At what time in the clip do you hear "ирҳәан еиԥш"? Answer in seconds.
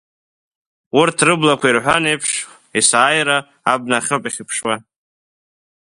1.69-2.31